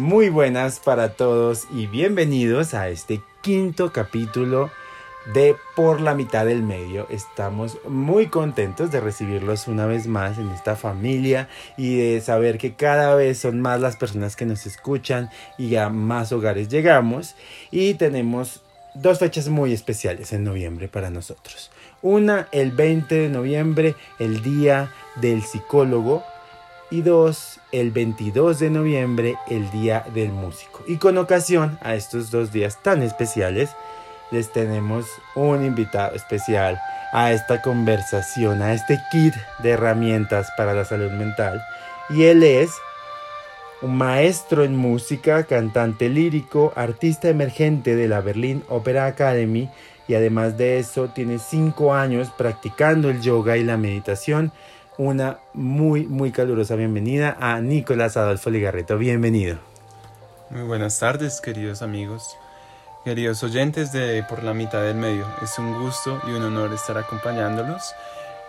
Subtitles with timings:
[0.00, 4.70] Muy buenas para todos y bienvenidos a este quinto capítulo
[5.34, 7.06] de Por la mitad del medio.
[7.10, 12.72] Estamos muy contentos de recibirlos una vez más en esta familia y de saber que
[12.72, 15.28] cada vez son más las personas que nos escuchan
[15.58, 17.36] y a más hogares llegamos
[17.70, 18.62] y tenemos
[18.94, 21.70] dos fechas muy especiales en noviembre para nosotros.
[22.00, 26.24] Una, el 20 de noviembre, el Día del Psicólogo.
[26.90, 30.82] Y dos, el 22 de noviembre, el Día del Músico.
[30.88, 33.70] Y con ocasión a estos dos días tan especiales,
[34.32, 35.06] les tenemos
[35.36, 36.80] un invitado especial
[37.12, 41.62] a esta conversación, a este kit de herramientas para la salud mental.
[42.08, 42.70] Y él es
[43.82, 49.68] un maestro en música, cantante lírico, artista emergente de la Berlin Opera Academy
[50.06, 54.50] y además de eso tiene cinco años practicando el yoga y la meditación.
[55.00, 58.98] Una muy, muy calurosa bienvenida a Nicolás Adolfo Ligarreto.
[58.98, 59.56] Bienvenido.
[60.50, 62.36] Muy buenas tardes, queridos amigos.
[63.02, 66.98] Queridos oyentes de Por la mitad del medio, es un gusto y un honor estar
[66.98, 67.94] acompañándolos.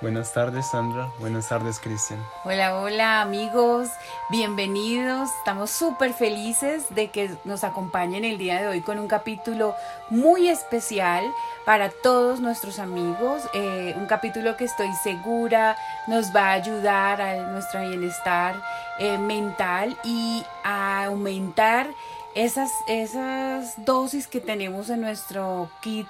[0.02, 2.20] Buenas tardes Sandra, buenas tardes Cristian.
[2.44, 3.88] Hola, hola amigos,
[4.32, 5.30] bienvenidos.
[5.38, 9.76] Estamos súper felices de que nos acompañen el día de hoy con un capítulo
[10.10, 11.24] muy especial
[11.66, 13.44] para todos nuestros amigos.
[13.54, 15.78] Eh, un capítulo que estoy segura
[16.08, 18.56] nos va a ayudar a nuestro bienestar
[18.98, 21.88] eh, mental y a aumentar
[22.34, 26.08] esas, esas dosis que tenemos en nuestro kit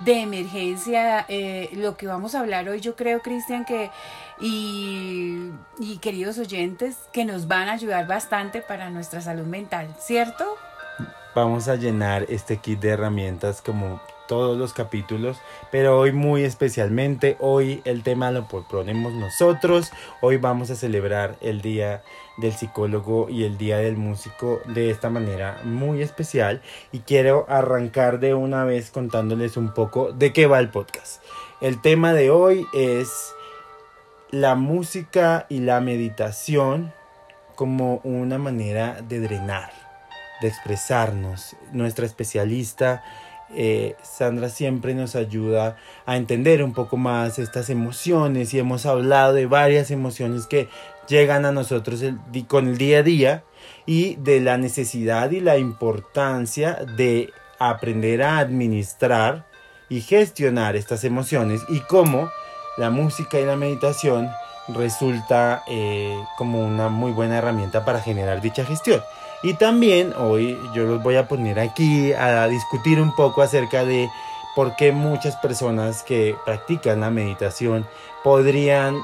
[0.00, 1.24] de emergencia.
[1.28, 3.90] Eh, lo que vamos a hablar hoy, yo creo, Cristian, que
[4.40, 10.44] y, y queridos oyentes, que nos van a ayudar bastante para nuestra salud mental, ¿cierto?
[11.34, 15.38] Vamos a llenar este kit de herramientas como todos los capítulos,
[15.72, 19.90] pero hoy muy especialmente, hoy el tema lo proponemos nosotros,
[20.20, 22.02] hoy vamos a celebrar el Día
[22.40, 28.20] del Psicólogo y el Día del Músico de esta manera muy especial y quiero arrancar
[28.20, 31.22] de una vez contándoles un poco de qué va el podcast.
[31.60, 33.32] El tema de hoy es
[34.30, 36.92] la música y la meditación
[37.54, 39.70] como una manera de drenar,
[40.40, 41.56] de expresarnos.
[41.72, 43.02] Nuestra especialista
[43.52, 45.76] eh, Sandra siempre nos ayuda
[46.06, 50.68] a entender un poco más estas emociones y hemos hablado de varias emociones que
[51.10, 52.02] llegan a nosotros
[52.46, 53.44] con el día a día
[53.84, 59.46] y de la necesidad y la importancia de aprender a administrar
[59.90, 62.30] y gestionar estas emociones y cómo
[62.78, 64.30] la música y la meditación
[64.68, 69.02] resulta eh, como una muy buena herramienta para generar dicha gestión.
[69.42, 74.08] Y también hoy yo los voy a poner aquí a discutir un poco acerca de
[74.54, 77.86] por qué muchas personas que practican la meditación
[78.22, 78.96] podrían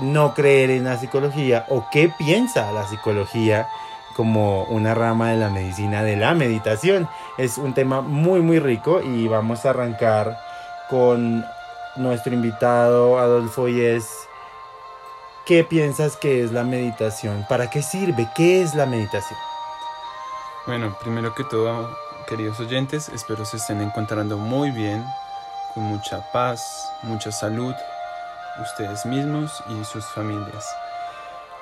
[0.00, 3.68] no creer en la psicología o qué piensa la psicología
[4.16, 7.08] como una rama de la medicina de la meditación.
[7.36, 10.38] Es un tema muy muy rico y vamos a arrancar
[10.88, 11.44] con
[11.96, 13.98] nuestro invitado Adolfo y
[15.44, 17.44] ¿qué piensas que es la meditación?
[17.48, 18.28] ¿Para qué sirve?
[18.34, 19.38] ¿Qué es la meditación?
[20.66, 21.96] Bueno, primero que todo,
[22.28, 25.04] queridos oyentes, espero se estén encontrando muy bien,
[25.74, 27.74] con mucha paz, mucha salud,
[28.62, 30.66] ustedes mismos y sus familias.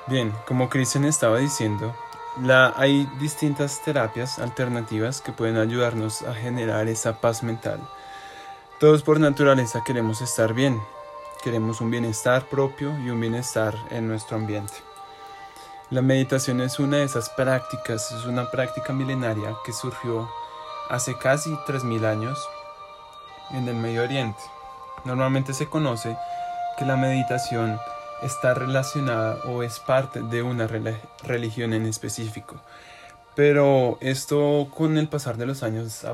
[0.07, 1.95] Bien, como Cristian estaba diciendo,
[2.77, 7.81] hay distintas terapias alternativas que pueden ayudarnos a generar esa paz mental.
[8.81, 10.81] Todos por naturaleza queremos estar bien,
[11.43, 14.75] queremos un bienestar propio y un bienestar en nuestro ambiente.
[15.91, 20.29] La meditación es una de esas prácticas, es una práctica milenaria que surgió
[20.89, 22.39] hace casi 3.000 años
[23.53, 24.41] en el Medio Oriente.
[25.05, 26.17] Normalmente se conoce
[26.77, 27.79] que la meditación
[28.23, 30.69] está relacionada o es parte de una
[31.23, 32.61] religión en específico.
[33.35, 36.07] Pero esto con el pasar de los años,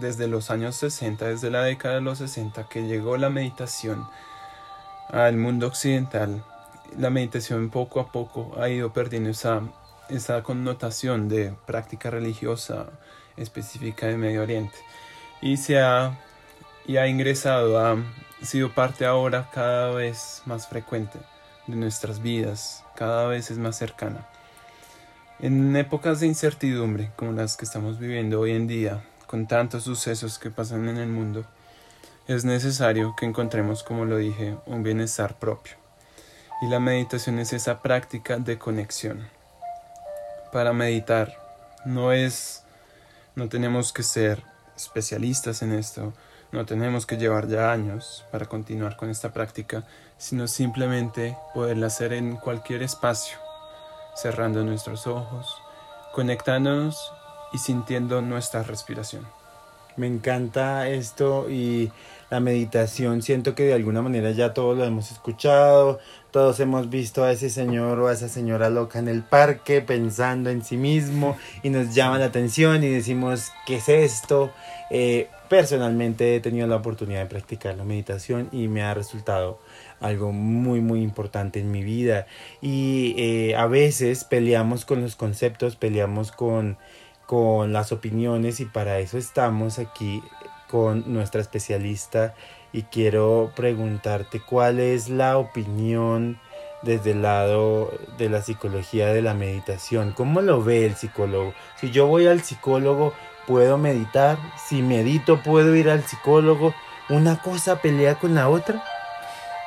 [0.00, 4.06] desde los años 60, desde la década de los 60, que llegó la meditación
[5.08, 6.44] al mundo occidental,
[6.98, 9.62] la meditación poco a poco ha ido perdiendo esa,
[10.08, 12.86] esa connotación de práctica religiosa
[13.36, 14.76] específica de Medio Oriente
[15.40, 16.18] y se ha,
[16.86, 17.96] y ha ingresado, ha
[18.42, 21.18] sido parte ahora cada vez más frecuente
[21.66, 24.26] de nuestras vidas, cada vez es más cercana.
[25.40, 30.38] En épocas de incertidumbre como las que estamos viviendo hoy en día, con tantos sucesos
[30.38, 31.44] que pasan en el mundo,
[32.26, 35.76] es necesario que encontremos, como lo dije, un bienestar propio
[36.60, 39.28] y la meditación es esa práctica de conexión.
[40.52, 41.36] Para meditar
[41.84, 42.62] no es,
[43.34, 44.42] no tenemos que ser
[44.76, 46.14] especialistas en esto,
[46.52, 49.84] no tenemos que llevar ya años para continuar con esta práctica,
[50.18, 53.38] sino simplemente poderla hacer en cualquier espacio,
[54.14, 55.60] cerrando nuestros ojos,
[56.12, 57.12] conectándonos
[57.52, 59.26] y sintiendo nuestra respiración.
[59.96, 61.90] Me encanta esto y
[62.30, 63.22] la meditación.
[63.22, 65.98] Siento que de alguna manera ya todos lo hemos escuchado,
[66.30, 70.50] todos hemos visto a ese señor o a esa señora loca en el parque pensando
[70.50, 74.50] en sí mismo y nos llama la atención y decimos, ¿qué es esto?
[74.90, 79.58] Eh, personalmente he tenido la oportunidad de practicar la meditación y me ha resultado
[80.00, 82.26] algo muy muy importante en mi vida
[82.60, 86.76] y eh, a veces peleamos con los conceptos, peleamos con,
[87.26, 90.22] con las opiniones y para eso estamos aquí
[90.68, 92.34] con nuestra especialista
[92.72, 96.38] y quiero preguntarte cuál es la opinión
[96.82, 100.12] desde el lado de la psicología de la meditación.
[100.12, 101.54] ¿Cómo lo ve el psicólogo?
[101.80, 103.12] Si yo voy al psicólogo,
[103.46, 104.38] ¿puedo meditar?
[104.56, 106.74] Si medito, ¿puedo ir al psicólogo?
[107.08, 108.82] ¿Una cosa pelea con la otra?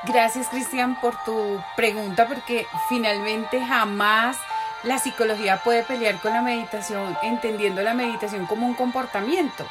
[0.04, 4.38] Gracias Cristian por tu pregunta porque finalmente jamás
[4.84, 9.66] la psicología puede pelear con la meditación entendiendo la meditación como un comportamiento.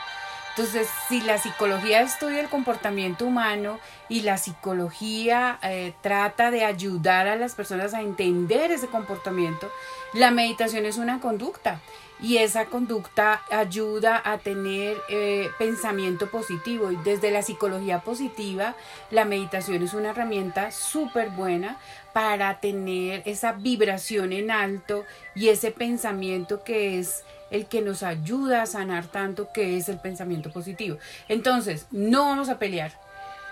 [0.50, 3.78] Entonces, si la psicología estudia el comportamiento humano
[4.08, 9.70] y la psicología eh, trata de ayudar a las personas a entender ese comportamiento,
[10.14, 11.81] la meditación es una conducta
[12.20, 18.75] y esa conducta ayuda a tener eh, pensamiento positivo y desde la psicología positiva
[19.11, 21.79] la meditación es una herramienta súper buena
[22.12, 25.05] para tener esa vibración en alto
[25.35, 29.99] y ese pensamiento que es el que nos ayuda a sanar tanto, que es el
[29.99, 30.99] pensamiento positivo.
[31.29, 32.93] Entonces, no vamos a pelear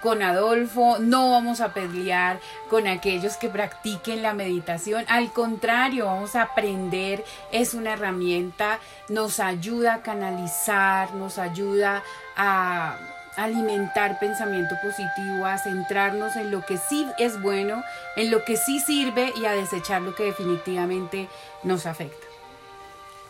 [0.03, 2.39] con Adolfo, no vamos a pelear
[2.71, 8.79] con aquellos que practiquen la meditación, al contrario, vamos a aprender, es una herramienta,
[9.09, 12.03] nos ayuda a canalizar, nos ayuda
[12.37, 12.97] a
[13.37, 17.83] alimentar pensamiento positivo, a centrarnos en lo que sí es bueno,
[18.17, 21.29] en lo que sí sirve y a desechar lo que definitivamente
[21.63, 22.27] nos afecta.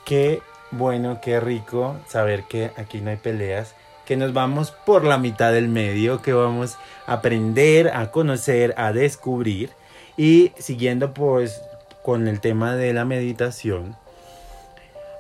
[0.05, 3.75] Qué bueno, qué rico saber que aquí no hay peleas,
[4.07, 8.93] que nos vamos por la mitad del medio, que vamos a aprender, a conocer, a
[8.93, 9.71] descubrir
[10.17, 11.61] y siguiendo pues
[12.03, 13.97] con el tema de la meditación.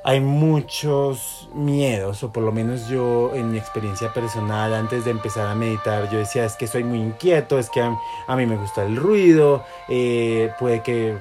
[0.04, 5.48] Hay muchos miedos, o por lo menos yo en mi experiencia personal, antes de empezar
[5.48, 8.84] a meditar, yo decía, es que soy muy inquieto, es que a, mí me gusta
[8.84, 11.18] el ruido, eh, puede que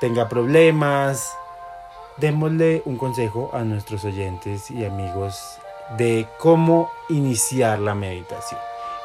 [0.00, 1.36] tenga problemas,
[2.18, 5.59] démosle un consejo a nuestros oyentes y amigos
[5.96, 8.60] de cómo iniciar la meditación.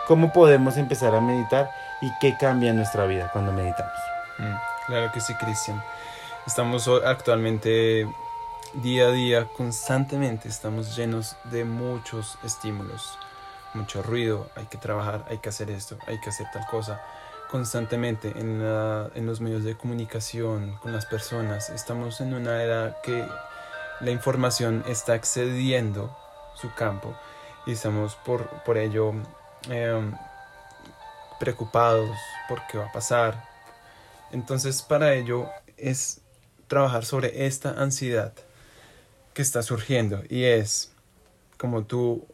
[0.08, 1.72] ¿Cómo podemos empezar a meditar
[2.02, 3.94] y qué cambia en nuestra vida cuando meditamos?
[4.38, 4.56] Mm,
[4.88, 5.84] claro que sí, Cristian.
[6.46, 8.08] Estamos actualmente
[8.74, 13.18] día a día, constantemente, estamos llenos de muchos estímulos,
[13.74, 17.02] mucho ruido, hay que trabajar, hay que hacer esto, hay que hacer tal cosa
[17.50, 21.70] constantemente en, en, los medios de comunicación, con las personas.
[21.70, 23.26] Estamos en una era que
[24.02, 26.16] la información está excediendo
[26.56, 27.16] su campo
[27.66, 29.13] y estamos por, por ello
[29.69, 30.13] em,
[31.40, 32.18] preocupados
[32.48, 33.48] por qué va a pasar.
[34.31, 36.22] Entonces para ello es
[36.68, 38.34] trabajar sobre esta ansiedad
[39.34, 40.92] que está surgiendo y es
[41.57, 42.25] como tú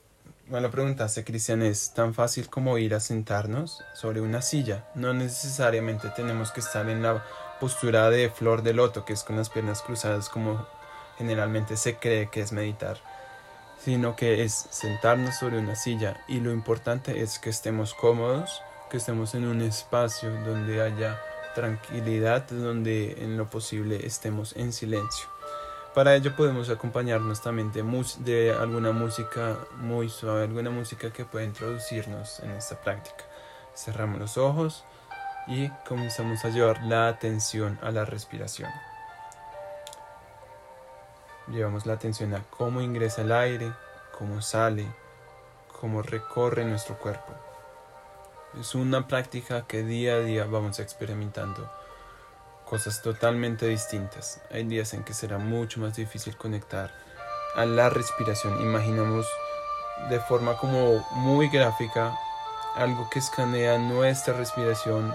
[0.52, 4.86] me lo preguntaste, Cristian, es tan fácil como ir a sentarnos sobre una silla.
[4.96, 7.24] No necesariamente tenemos que estar en la
[7.62, 10.68] postura de flor de loto, que es con las piernas cruzadas como
[11.18, 12.98] generalmente se cree que es meditar,
[13.84, 18.98] sino que es sentarnos sobre una silla y lo importante es que estemos cómodos, que
[18.98, 21.20] estemos en un espacio donde haya
[21.56, 25.28] tranquilidad, donde en lo posible estemos en silencio.
[25.96, 27.84] Para ello podemos acompañarnos también de,
[28.20, 33.26] de alguna música muy suave, alguna música que pueda introducirnos en esta práctica.
[33.76, 34.86] Cerramos los ojos
[35.48, 38.70] y comenzamos a llevar la atención a la respiración.
[41.48, 43.72] Llevamos la atención a cómo ingresa el aire,
[44.18, 44.86] cómo sale,
[45.80, 47.34] cómo recorre nuestro cuerpo.
[48.60, 51.70] Es una práctica que día a día vamos experimentando
[52.66, 54.42] cosas totalmente distintas.
[54.52, 56.92] Hay días en que será mucho más difícil conectar
[57.56, 58.62] a la respiración.
[58.62, 59.26] Imaginamos
[60.10, 62.18] de forma como muy gráfica
[62.76, 65.14] algo que escanea nuestra respiración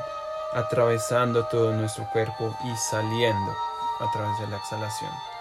[0.52, 3.52] atravesando todo nuestro cuerpo y saliendo
[4.00, 5.35] a través de la exhalación.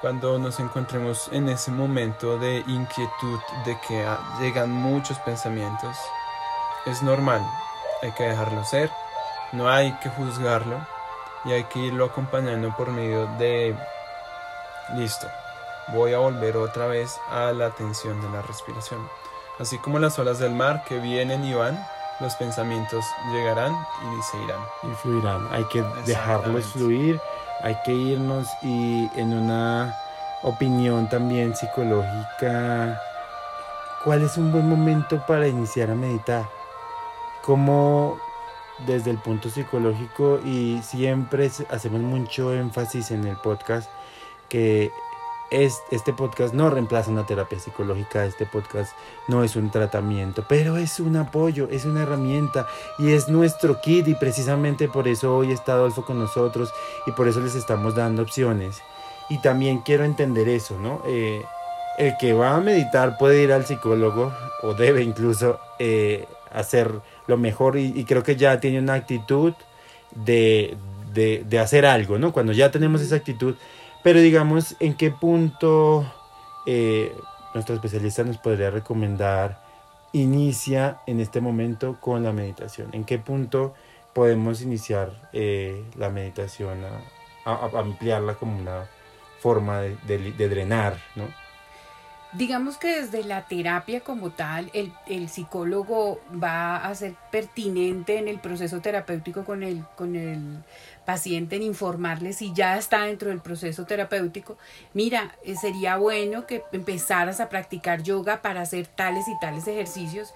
[0.00, 4.06] Cuando nos encontremos en ese momento de inquietud, de que
[4.40, 5.96] llegan muchos pensamientos,
[6.86, 7.44] es normal,
[8.02, 8.90] hay que dejarlo ser,
[9.52, 10.78] no hay que juzgarlo,
[11.44, 13.76] y hay que irlo acompañando por medio de
[14.96, 15.28] listo
[15.92, 19.00] voy a volver otra vez a la atención de la respiración.
[19.58, 21.78] Así como las olas del mar que vienen y van
[22.20, 24.60] los pensamientos llegarán y se irán.
[24.82, 27.20] Y fluirán hay que dejarlos fluir
[27.62, 29.96] hay que irnos y en una
[30.42, 33.00] opinión también psicológica,
[34.04, 36.48] ¿cuál es un buen momento para iniciar a meditar?
[37.42, 38.18] ¿Cómo
[38.86, 43.90] desde el punto psicológico y siempre hacemos mucho énfasis en el podcast
[44.48, 44.92] que
[45.50, 48.92] este podcast no reemplaza una terapia psicológica, este podcast
[49.28, 52.66] no es un tratamiento, pero es un apoyo, es una herramienta
[52.98, 56.72] y es nuestro kit y precisamente por eso hoy está Adolfo con nosotros
[57.06, 58.82] y por eso les estamos dando opciones.
[59.30, 61.02] Y también quiero entender eso, ¿no?
[61.06, 61.42] Eh,
[61.98, 66.92] el que va a meditar puede ir al psicólogo o debe incluso eh, hacer
[67.26, 69.52] lo mejor y, creo que ya tiene una actitud
[70.14, 70.76] de,
[71.12, 72.32] de hacer algo, ¿no?
[72.32, 73.56] Cuando ya tenemos esa actitud,
[74.02, 76.10] pero digamos, ¿en qué punto
[76.66, 77.14] eh,
[77.54, 79.60] nuestro especialista nos podría recomendar
[80.12, 82.90] inicia en este momento con la meditación?
[82.92, 83.74] ¿En qué punto
[84.12, 88.86] podemos iniciar eh, la meditación a, ampliarla como una
[89.40, 91.24] forma de, de drenar, ¿no?
[92.34, 98.28] Digamos que desde la terapia como tal, el, el, psicólogo va a ser pertinente en
[98.28, 100.62] el proceso terapéutico con el, con el
[101.06, 104.58] paciente en informarle si ya está dentro del proceso terapéutico.
[104.92, 110.34] Mira, eh, sería bueno que empezaras a practicar yoga para hacer tales y tales ejercicios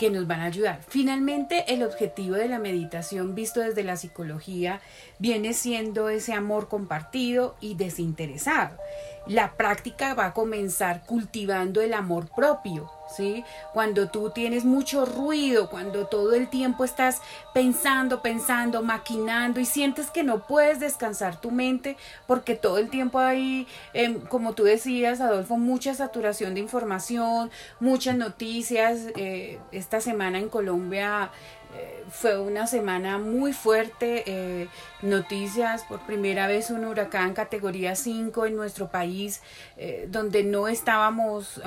[0.00, 0.80] que nos van a ayudar.
[0.88, 4.80] Finalmente, el objetivo de la meditación visto desde la psicología
[5.18, 8.78] viene siendo ese amor compartido y desinteresado
[9.26, 13.44] la práctica va a comenzar cultivando el amor propio, ¿sí?
[13.72, 17.20] Cuando tú tienes mucho ruido, cuando todo el tiempo estás
[17.52, 23.18] pensando, pensando, maquinando y sientes que no puedes descansar tu mente porque todo el tiempo
[23.18, 27.50] hay, em, como tú decías, Adolfo, mucha saturación de información,
[27.80, 29.08] muchas noticias.
[29.16, 31.30] Eh, esta semana en Colombia
[31.76, 34.68] eh, fue una semana muy fuerte.
[35.02, 39.40] Eh, noticias, por primera vez un huracán categoría 5 en nuestro país,
[39.76, 41.60] eh, donde no estábamos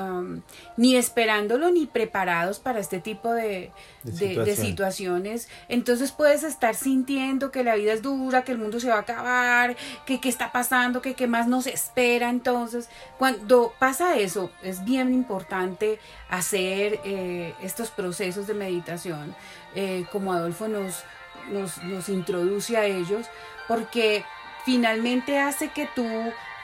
[0.77, 3.71] ni esperándolo ni preparados para este tipo de,
[4.03, 5.47] de, situaciones.
[5.69, 8.99] Entonces puedes estar sintiendo que la vida es dura, que el mundo se va a
[8.99, 9.75] acabar,
[10.05, 12.29] que qué está pasando, que qué más nos espera.
[12.29, 15.99] Entonces, cuando pasa eso, es bien importante
[16.29, 16.99] hacer
[17.61, 19.35] estos procesos de meditación
[19.75, 21.03] eh, como Adolfo nos,
[21.49, 23.27] nos, introduce a ellos,
[23.67, 24.25] porque
[24.65, 26.05] finalmente hace que tú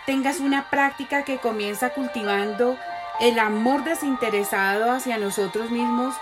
[0.05, 2.77] tengas una práctica que comienza cultivando
[3.19, 6.15] el amor desinteresado hacia nosotros mismos,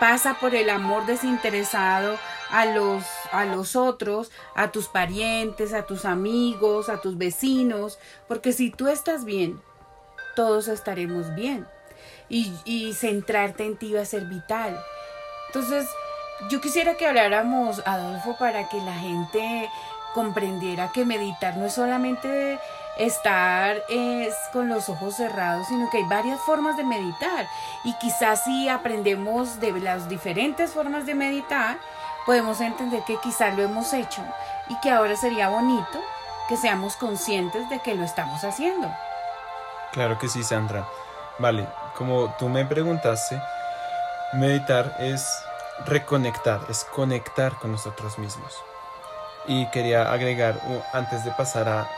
[0.00, 2.18] pasa por el amor desinteresado
[2.50, 8.52] a los, a los otros, a tus parientes, a tus amigos, a tus vecinos, porque
[8.52, 9.60] si tú estás bien,
[10.36, 11.66] todos estaremos bien.
[12.30, 14.78] Y, y centrarte en ti va a ser vital.
[15.48, 15.86] Entonces,
[16.50, 19.70] yo quisiera que habláramos, Adolfo, para que la gente
[20.14, 22.58] comprendiera que meditar no es solamente
[22.98, 27.46] estar es, con los ojos cerrados, sino que hay varias formas de meditar.
[27.84, 31.78] Y quizás si aprendemos de las diferentes formas de meditar,
[32.26, 34.22] podemos entender que quizás lo hemos hecho
[34.68, 36.02] y que ahora sería bonito
[36.48, 38.90] que seamos conscientes de que lo estamos haciendo.
[39.92, 40.86] Claro que sí, Sandra.
[41.38, 43.40] Vale, como tú me preguntaste,
[44.32, 45.44] meditar es
[45.86, 48.54] reconectar, es conectar con nosotros mismos.
[49.46, 50.60] Y quería agregar,
[50.92, 51.88] antes de pasar a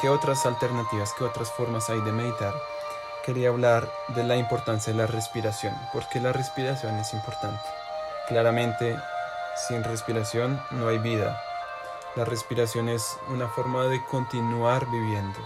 [0.00, 2.54] qué otras alternativas, qué otras formas hay de meditar,
[3.24, 7.62] quería hablar de la importancia de la respiración, porque la respiración es importante.
[8.28, 8.96] Claramente,
[9.68, 11.40] sin respiración no hay vida.
[12.16, 15.38] La respiración es una forma de continuar viviendo.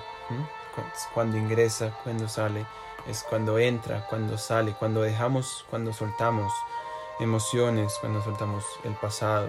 [1.13, 2.67] Cuando ingresa, cuando sale,
[3.07, 6.53] es cuando entra, cuando sale, cuando dejamos, cuando soltamos,
[7.23, 9.49] emociones, cuando soltamos el pasado,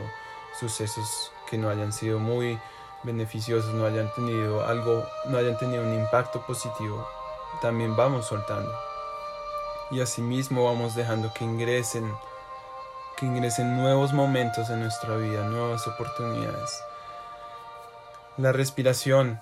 [0.59, 2.59] sucesos que no hayan sido muy
[3.03, 7.07] beneficiosos, no hayan tenido algo, no hayan tenido un impacto positivo,
[7.61, 8.73] también vamos soltando.
[9.91, 12.11] Y asimismo vamos dejando que ingresen,
[13.17, 16.81] que ingresen nuevos momentos en nuestra vida, nuevas oportunidades.
[18.37, 19.39] La respiración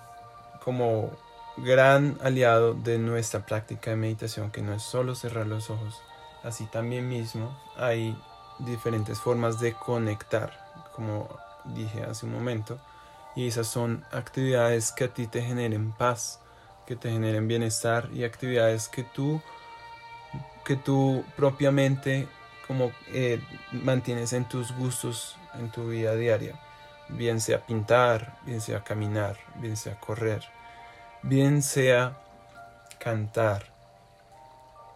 [0.64, 1.10] como
[1.56, 6.02] gran aliado de nuestra práctica de meditación, que no es solo cerrar los ojos,
[6.42, 8.16] Así también mismo hay
[8.58, 10.52] diferentes formas de conectar,
[10.94, 11.28] como
[11.64, 12.78] dije hace un momento,
[13.34, 16.40] y esas son actividades que a ti te generen paz,
[16.86, 19.40] que te generen bienestar y actividades que tú
[20.64, 22.28] que tú propiamente
[22.68, 23.40] como eh,
[23.72, 26.58] mantienes en tus gustos en tu vida diaria,
[27.08, 30.42] bien sea pintar, bien sea caminar, bien sea correr,
[31.22, 32.16] bien sea
[32.98, 33.71] cantar,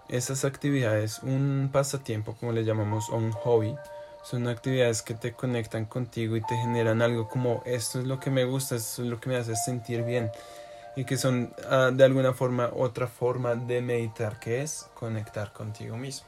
[0.09, 3.75] esas actividades, un pasatiempo, como le llamamos, un hobby,
[4.23, 8.31] Son actividades que te conectan contigo y te generan algo como esto es lo que
[8.31, 10.33] me gusta, esto es lo que me hace sentir bien.
[10.97, 15.97] Y que son ah, de alguna forma otra forma de meditar que es conectar contigo
[15.97, 16.27] mismo.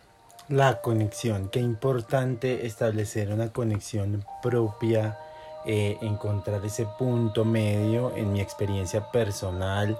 [0.48, 5.18] La conexión, qué importante establecer una conexión propia,
[5.66, 9.98] eh, encontrar ese punto medio en mi experiencia personal.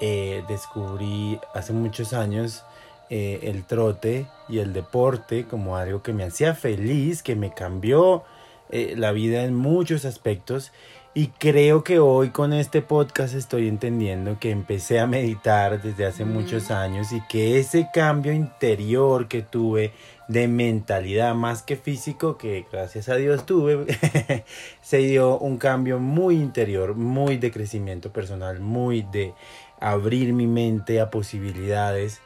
[0.00, 2.64] Eh, descubrí hace muchos años
[3.10, 8.24] eh, el trote y el deporte como algo que me hacía feliz, que me cambió
[8.70, 10.72] eh, la vida en muchos aspectos.
[11.16, 16.24] Y creo que hoy con este podcast estoy entendiendo que empecé a meditar desde hace
[16.24, 19.92] muchos años y que ese cambio interior que tuve
[20.26, 23.86] de mentalidad más que físico, que gracias a Dios tuve,
[24.82, 29.34] se dio un cambio muy interior, muy de crecimiento personal, muy de
[29.78, 32.20] abrir mi mente a posibilidades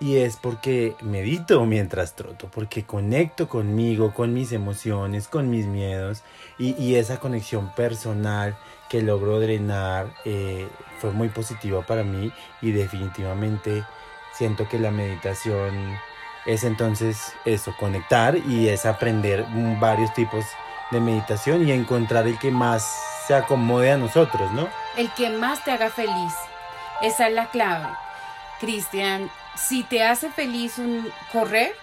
[0.00, 6.22] y es porque medito mientras troto, porque conecto conmigo, con mis emociones, con mis miedos
[6.58, 8.56] y, esa conexión personal
[8.88, 13.84] que logro drenar eh, fue muy positiva para mí y definitivamente
[14.32, 15.98] siento que la meditación
[16.46, 19.44] es entonces eso, conectar y es aprender
[19.80, 20.44] varios tipos
[20.90, 22.88] de meditación y encontrar el que más
[23.26, 24.68] se acomode a nosotros, ¿no?
[24.96, 26.32] El que más te haga feliz.
[27.02, 27.86] Esa es la clave.
[28.60, 29.30] Cristian,
[29.66, 30.74] si te hace feliz
[31.32, 31.74] correr,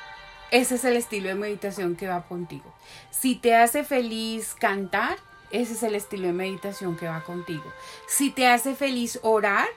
[0.51, 2.73] ese es el estilo de meditación que va contigo.
[3.11, 5.17] Si te hace feliz cantar,
[5.51, 7.65] ese es el estilo de meditación que va contigo.
[8.07, 9.67] Si te hace feliz orar,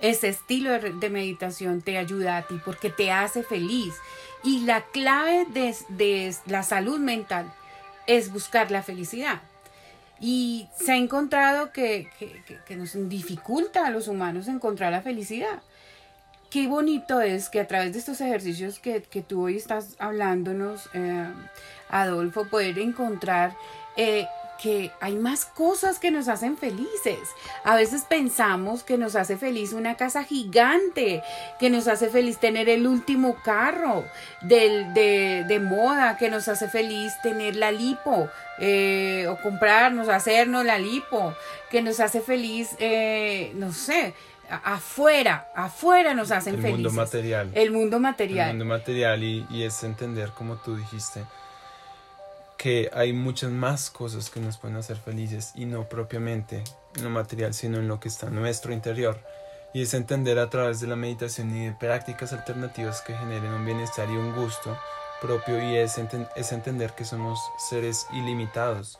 [0.00, 3.94] ese estilo de, meditación te ayuda a ti porque te hace feliz.
[4.42, 7.52] Y la clave de, la salud mental
[8.06, 9.40] es buscar la felicidad.
[10.20, 12.08] Y se ha encontrado que
[12.70, 15.62] nos dificulta a los humanos encontrar la felicidad
[16.54, 21.26] qué bonito es que a través de estos ejercicios que, tú hoy estás hablándonos, eh,
[21.88, 23.56] Adolfo, poder encontrar
[23.96, 24.28] eh,
[24.62, 27.18] que hay más cosas que nos hacen felices.
[27.64, 31.24] A veces pensamos que nos hace feliz una casa gigante,
[31.58, 34.04] que nos hace feliz tener el último carro
[34.40, 38.28] de, moda, que nos hace feliz tener la lipo
[38.60, 41.34] eh, o comprarnos, hacernos la lipo,
[41.68, 42.76] que nos hace feliz,
[43.54, 44.14] no sé,
[44.50, 46.74] afuera, afuera nos hacen felices.
[46.74, 47.50] El mundo material.
[47.54, 48.50] El mundo material.
[48.50, 51.24] El mundo material y, y, es entender, como tú dijiste,
[52.56, 56.64] que hay muchas más cosas que nos pueden hacer felices y no propiamente
[56.96, 59.18] en lo material, sino en lo que está en nuestro interior.
[59.72, 63.66] Y es entender a través de la meditación y de prácticas alternativas que generen un
[63.66, 64.78] bienestar y un gusto
[65.20, 65.98] propio y es,
[66.36, 68.98] es entender que somos seres ilimitados,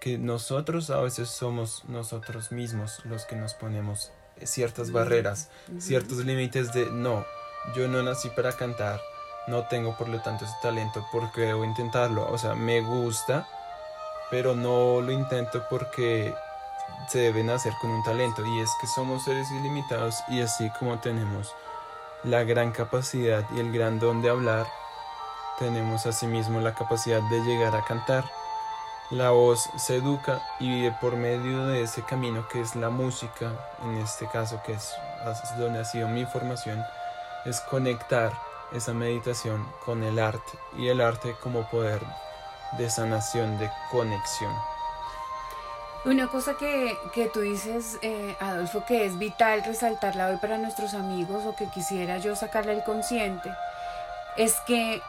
[0.00, 4.12] que nosotros a veces somos nosotros mismos los que nos ponemos
[4.44, 7.24] ciertas barreras, ciertos límites de no,
[7.74, 9.00] yo no nací para cantar,
[9.46, 13.48] no tengo por lo tanto ese talento porque debo intentarlo, o sea, me gusta,
[14.30, 16.34] pero no lo intento porque
[17.08, 18.44] se debe nacer con un talento.
[18.44, 21.54] Y es que somos seres ilimitados y así como tenemos
[22.24, 24.66] la gran capacidad y el gran don de hablar,
[25.58, 28.24] tenemos asimismo la capacidad de llegar a cantar
[29.10, 33.52] la voz se educa y por medio de ese camino que es la música,
[33.84, 34.94] en este caso que es
[35.58, 36.84] donde ha sido mi formación,
[37.44, 38.32] es conectar
[38.72, 42.00] esa meditación con el arte y el arte como poder
[42.72, 44.52] de sanación, de conexión.
[46.04, 46.96] Una cosa que,
[47.32, 52.18] tú dices, eh, Adolfo, que es vital resaltarla hoy para nuestros amigos o que quisiera
[52.18, 53.50] yo sacarle el consciente,
[54.36, 55.02] es que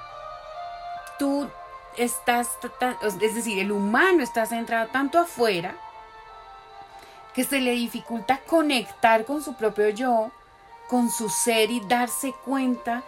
[1.20, 1.50] tú
[1.98, 2.58] estás,
[3.02, 5.76] es decir, el humano está centrado tanto afuera
[7.34, 10.32] que se le dificulta conectar con su propio yo,
[10.88, 13.04] con su ser y darse cuenta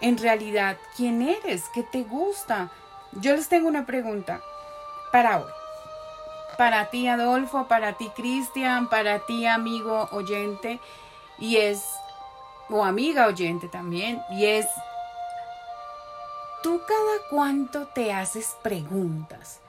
[0.00, 2.70] en realidad quién eres, qué te gusta.
[3.12, 4.40] Yo les tengo una pregunta
[5.12, 5.50] para hoy.
[6.58, 10.78] Para ti, Adolfo, para ti, Cristian, para ti, amigo oyente,
[11.38, 11.82] y es,
[12.68, 14.66] o amiga oyente también, y es,
[16.62, 19.60] tú cada cuánto te haces preguntas,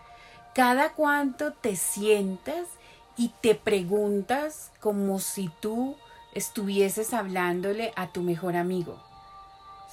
[0.54, 2.67] cada cuánto te sientas
[3.17, 5.95] y te preguntas como si tú
[6.34, 9.01] estuvieses hablándole a tu mejor amigo.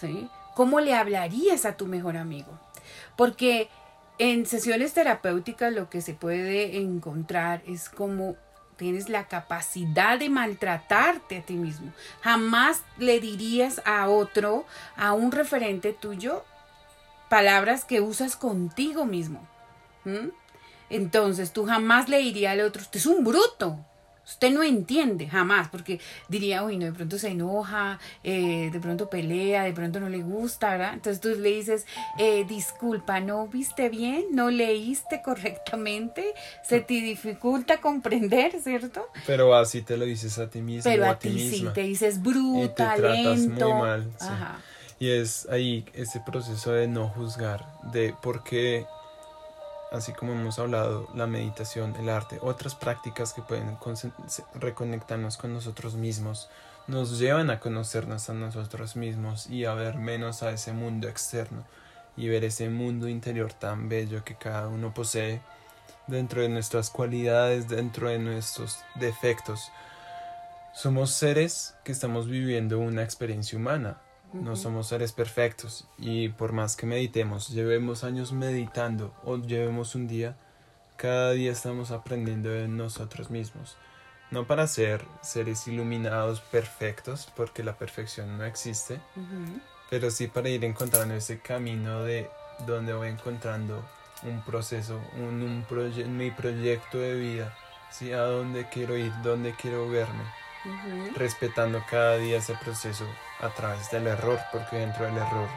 [0.00, 0.28] ¿Sí?
[0.54, 2.58] ¿Cómo le hablarías a tu mejor amigo?
[3.16, 3.68] Porque
[4.18, 8.36] en sesiones terapéuticas lo que se puede encontrar es como
[8.76, 11.92] tienes la capacidad de maltratarte a ti mismo.
[12.22, 14.64] Jamás le dirías a otro,
[14.96, 16.44] a un referente tuyo,
[17.28, 19.46] palabras que usas contigo mismo.
[20.90, 23.84] Entonces tú jamás le dirías al otro, usted es un bruto.
[24.28, 29.08] Usted no entiende jamás, porque diría, uy, no, de pronto se enoja, eh, de pronto
[29.08, 30.92] pelea, de pronto no le gusta, ¿verdad?
[30.92, 31.86] Entonces tú le dices,
[32.18, 34.26] eh, disculpa, ¿no viste bien?
[34.32, 36.34] ¿No leíste correctamente?
[36.62, 39.08] ¿Se te dificulta comprender, cierto?
[39.26, 40.90] Pero así te lo dices a ti mismo.
[40.90, 44.12] Pero a, ti sí, te dices bruta, y te tratas muy mal.
[44.18, 44.26] sí.
[44.28, 44.60] Ajá.
[44.98, 48.86] Y es ahí ese proceso de no juzgar, de por qué,
[49.92, 53.78] así como hemos hablado, la meditación, el arte, otras prácticas que pueden
[54.54, 56.48] reconectarnos con nosotros mismos,
[56.88, 61.64] nos llevan a conocernos a nosotros mismos y a ver menos a ese mundo externo
[62.16, 65.40] y ver ese mundo interior tan bello que cada uno posee
[66.08, 69.70] dentro de nuestras cualidades, dentro de nuestros defectos.
[70.74, 73.98] Somos seres que estamos viviendo una experiencia humana.
[74.32, 80.06] No somos seres perfectos y por más que meditemos, llevemos años meditando o llevemos un
[80.06, 80.36] día,
[80.96, 83.76] cada día estamos aprendiendo de nosotros mismos.
[84.30, 89.00] No para ser seres iluminados perfectos, porque la perfección no existe,
[89.88, 92.28] pero sí para ir encontrando ese camino de
[92.66, 93.82] donde voy encontrando
[94.24, 97.56] un proceso, un, un proye- mi proyecto de vida,
[97.90, 98.12] ¿sí?
[98.12, 100.24] a dónde quiero ir, dónde quiero verme
[101.16, 103.06] respetando cada día ese proceso
[103.40, 105.48] a través del error, porque dentro del error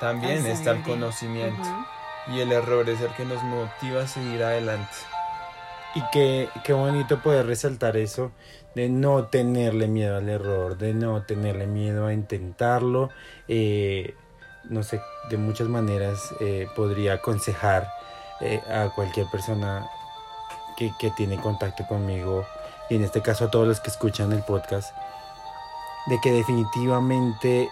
[0.00, 1.68] también está el conocimiento
[2.28, 4.92] y el error es el que nos motiva a seguir adelante.
[5.94, 8.32] Y qué, qué bonito poder resaltar eso,
[8.74, 13.10] de no tenerle miedo al error, de no tenerle miedo a intentarlo.
[13.46, 14.14] Eh,
[14.64, 17.88] no sé, de muchas maneras eh, podría aconsejar
[18.40, 19.86] eh, a cualquier persona
[20.76, 22.46] que, que tiene contacto conmigo,
[22.88, 24.94] y en este caso a todos los que escuchan el podcast,
[26.06, 27.70] de que definitivamente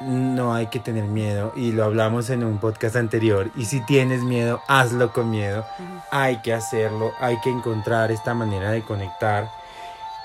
[0.00, 4.22] no hay que tener miedo, y lo hablamos en un podcast anterior, y si tienes
[4.22, 5.64] miedo, hazlo con miedo
[6.10, 9.50] hay que hacerlo, hay que encontrar esta manera de conectar.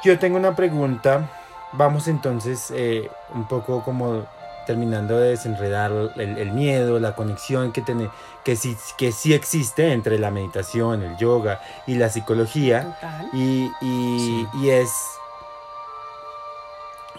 [0.03, 1.29] Yo tengo una pregunta,
[1.73, 4.25] vamos entonces eh, un poco como
[4.67, 8.09] terminando de desenredar el, el miedo, la conexión que, tiene,
[8.43, 12.95] que, sí, que sí existe entre la meditación, el yoga y la psicología.
[13.01, 13.29] Total.
[13.33, 14.47] Y, y, Sí.
[14.61, 14.91] y es,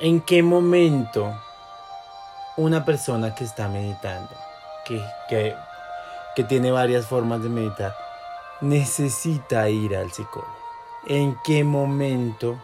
[0.03, 1.33] ¿en qué momento
[2.57, 4.31] una persona que está meditando,
[4.85, 7.97] que, que, tiene varias formas de meditar,
[8.61, 10.53] necesita ir al psicólogo?
[11.07, 12.61] ¿En qué momento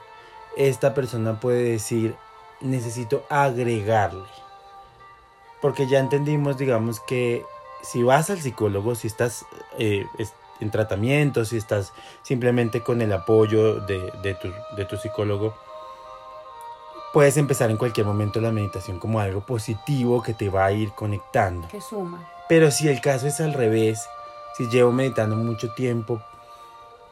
[0.57, 2.17] esta persona puede decir,
[2.61, 4.27] necesito agregarle?
[5.63, 7.45] Porque ya entendimos, digamos, que
[7.83, 9.47] si vas al psicólogo, si estás
[9.79, 10.07] eh,
[10.59, 15.55] en tratamiento, si estás simplemente con el apoyo de, de tu, de tu psicólogo,
[17.19, 20.93] puedes empezar en cualquier momento la meditación como algo positivo que te va a ir
[20.93, 21.67] conectando.
[21.67, 22.31] Que suma.
[22.49, 24.09] Pero si el caso es al revés,
[24.57, 26.23] si llevo meditando mucho tiempo,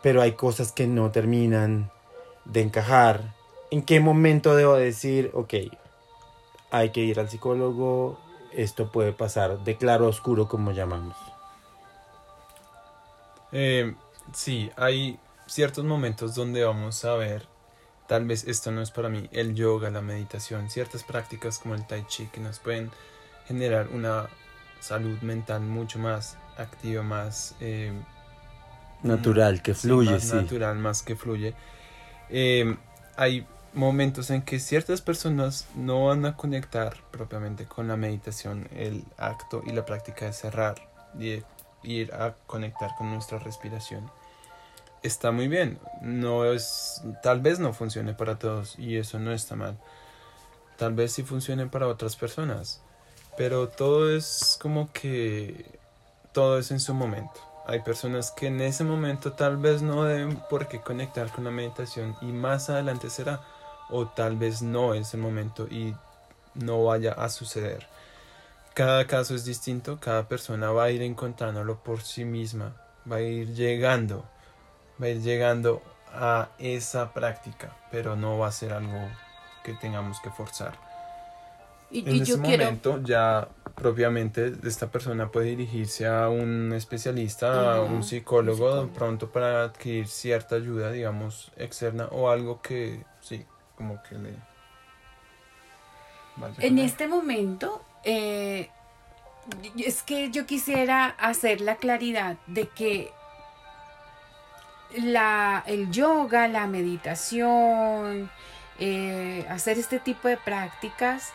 [0.05, 1.91] pero hay cosas que no terminan
[2.45, 3.35] de encajar,
[3.73, 5.55] ¿en qué momento debo decir, ok,
[6.71, 8.17] hay que ir al psicólogo,
[8.53, 11.17] esto puede pasar de claro a oscuro como llamamos?
[13.51, 13.93] Eh,
[14.33, 17.49] sí, hay ciertos momentos donde vamos a ver,
[18.07, 21.87] tal vez esto no es para mí, el yoga, la meditación, ciertas prácticas como el
[21.87, 22.91] tai chi que nos pueden
[23.47, 24.29] generar una
[24.81, 27.93] salud mental mucho más activa, más eh,
[29.03, 30.35] Natural, que sí, fluye, más sí.
[30.35, 31.55] natural, más que fluye.
[32.31, 32.77] Eh,
[33.17, 39.05] hay momentos en que ciertas personas no van a conectar propiamente con la meditación, el
[39.19, 40.77] acto y la práctica de cerrar
[41.19, 41.45] y de
[41.83, 44.11] ir a conectar con nuestra respiración.
[45.07, 49.55] Está muy bien, no es, tal vez no funcione para todos y eso no está
[49.55, 49.79] mal.
[50.77, 52.83] Tal vez sí funcione para otras personas,
[53.37, 55.79] pero todo es como que
[56.33, 57.41] todo es en su momento.
[57.69, 61.53] Hay personas que en ese momento tal vez no deben por qué conectar con la
[61.53, 63.43] meditación y más adelante será.
[63.89, 65.95] O tal vez no es el momento y
[66.55, 67.87] no vaya a suceder.
[68.75, 72.75] Cada caso es distinto, cada persona va a ir encontrándolo por sí misma,
[73.09, 74.25] va a ir llegando,
[75.01, 75.83] va a ir llegando
[76.13, 79.19] a esa práctica, pero no va a ser algo
[79.63, 80.79] que tengamos que forzar.
[81.91, 82.65] Y, En y ese yo quiero.
[82.65, 88.93] momento ya propiamente esta persona puede dirigirse a un especialista, a Ajá, un psicólogo, psicólogo.
[88.93, 94.35] pronto para adquirir cierta ayuda, digamos, externa o algo que sí, como que le...
[96.37, 98.71] vaya En este momento, eh,
[99.79, 103.16] es que yo quisiera hacer la claridad de que
[104.95, 108.31] la, el yoga, la meditación,
[108.79, 111.33] eh, hacer este tipo de prácticas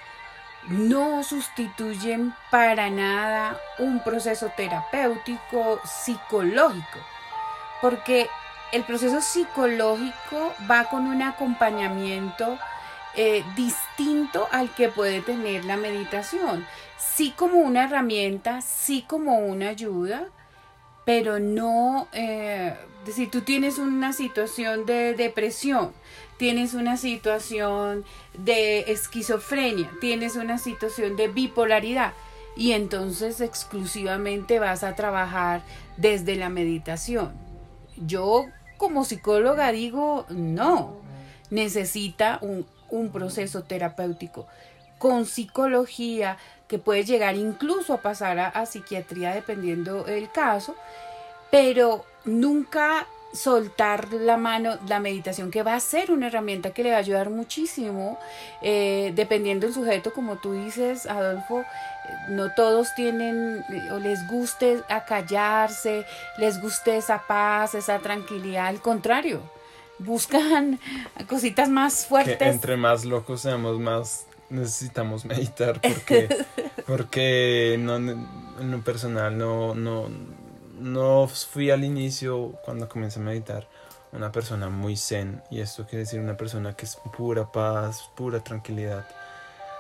[0.68, 7.00] no sustituyen para nada un proceso terapéutico psicológico,
[7.82, 8.30] porque
[8.72, 12.58] el proceso psicológico va con un acompañamiento
[13.16, 16.66] eh, distinto al que puede tener la meditación.
[16.98, 20.28] Sí como una herramienta, sí como una ayuda,
[21.14, 25.92] pero no, eh, es decir, tú tienes una situación de depresión,
[26.38, 28.06] tienes una situación
[28.38, 32.14] de esquizofrenia, tienes una situación de bipolaridad
[32.56, 35.64] y entonces exclusivamente vas a trabajar
[35.98, 37.34] desde la meditación.
[37.98, 38.46] Yo
[38.78, 40.94] como psicóloga digo, no,
[41.50, 42.66] necesita un,
[43.12, 44.48] proceso terapéutico
[44.98, 46.38] con psicología
[46.72, 50.74] que puede llegar incluso a pasar a, psiquiatría dependiendo el caso,
[51.52, 56.92] pero nunca soltar la mano, la meditación, que va a ser una herramienta que le
[56.92, 58.18] va a ayudar muchísimo,
[58.62, 61.66] eh, dependiendo del sujeto, como tú dices, Adolfo,
[62.30, 66.06] no todos tienen o les guste acallarse,
[66.38, 69.42] les guste esa paz, esa tranquilidad, al contrario,
[70.00, 70.80] buscan
[71.28, 72.38] cositas más fuertes.
[72.38, 76.46] Que entre más locos seamos, más necesitamos meditar porque,
[76.88, 80.10] porque no, en lo personal no, no,
[80.80, 83.68] no fui al inicio cuando comencé a meditar
[84.12, 85.42] una persona muy zen.
[85.50, 89.08] Y esto quiere decir una persona que es pura paz, pura tranquilidad.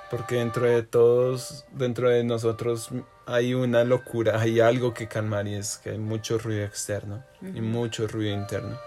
[0.09, 2.89] Porque dentro de todos, dentro de nosotros
[3.25, 7.61] hay una locura, hay algo que calmar y es que hay mucho ruido externo y
[7.61, 8.77] mucho ruido interno.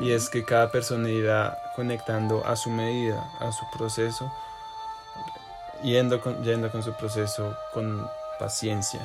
[0.00, 4.32] Y es que cada persona irá conectando a su medida, a su proceso,
[5.82, 8.08] yendo con, yendo con su proceso con
[8.38, 9.00] paciencia.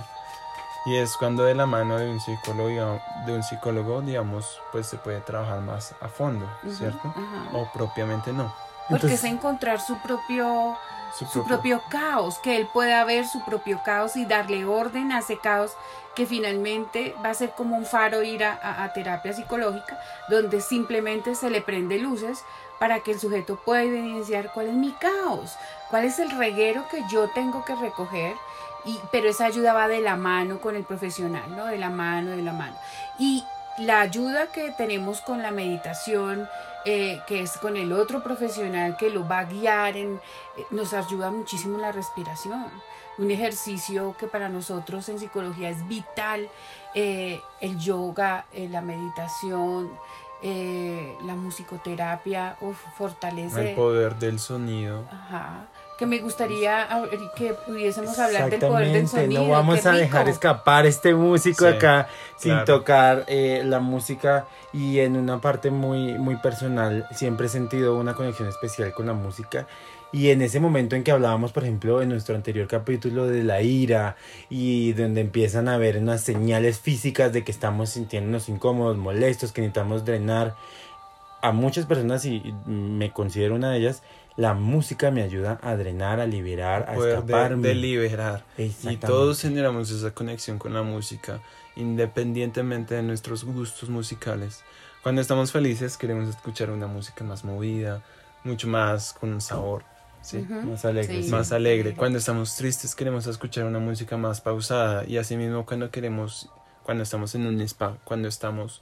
[0.85, 4.97] Y es cuando de la mano de un psicólogo, de un psicólogo digamos, pues se
[4.97, 7.13] puede trabajar más a fondo, ¿cierto?
[7.53, 8.53] O propiamente no.
[8.89, 10.75] Porque es encontrar su propio
[11.17, 11.81] su, propio.
[11.89, 15.75] caos, que él pueda ver su propio caos y darle orden a ese caos
[16.15, 21.49] que finalmente va a ser como un faro ir a, terapia psicológica, donde simplemente se
[21.49, 22.43] le prende luces
[22.79, 25.55] para que el sujeto pueda evidenciar cuál es mi caos,
[25.89, 28.35] cuál es el reguero que yo tengo que recoger,
[28.83, 31.65] y, pero esa ayuda va de la mano con el profesional, ¿no?
[31.67, 32.75] De la mano, de la mano.
[33.19, 33.45] Y
[33.77, 36.47] la ayuda que tenemos con la meditación,
[36.85, 40.15] eh, que es con el otro profesional que lo va a guiar, en,
[40.57, 42.67] eh, nos ayuda muchísimo la respiración.
[43.17, 46.49] Un ejercicio que para nosotros en psicología es vital,
[46.95, 49.91] eh, el yoga, la meditación,
[50.41, 52.57] la musicoterapia,
[52.97, 53.71] fortalece.
[53.71, 55.05] El poder del sonido.
[55.11, 55.67] Ajá
[56.01, 56.87] que me gustaría
[57.35, 59.43] que pudiésemos hablar del poder del sonido.
[59.43, 65.15] No vamos a dejar escapar este músico acá sin tocar eh, la música y en
[65.15, 69.67] una parte muy, muy personal siempre he sentido una conexión especial con la música.
[70.11, 73.61] Y en ese momento en que hablábamos, por ejemplo, en nuestro anterior capítulo de la
[73.61, 74.17] ira
[74.49, 79.61] y donde empiezan a haber unas señales físicas de que estamos sintiéndonos incómodos, molestos, que
[79.61, 80.55] necesitamos drenar,
[81.41, 84.03] a muchas personas, y me considero una de ellas,
[84.37, 87.67] la música me ayuda a drenar, a liberar, a escaparme.
[87.67, 88.45] De, liberar.
[88.57, 91.41] Y todos generamos esa conexión con la música,
[91.75, 94.63] independientemente de nuestros gustos musicales.
[95.03, 98.03] Cuando estamos felices queremos escuchar una música más movida,
[98.43, 99.83] mucho más con un sabor.
[100.21, 100.39] ¿sí?
[100.39, 101.23] Más alegre.
[101.29, 101.95] Más alegre.
[101.95, 106.49] Cuando estamos tristes queremos escuchar una música más pausada y asimismo cuando queremos,
[106.83, 108.81] cuando estamos en un spa, cuando estamos